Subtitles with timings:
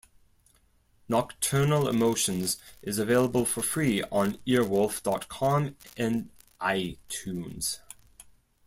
[1.07, 7.77] "Nocturnal Emotions" is available for free on Earwolf dot com and iTunes.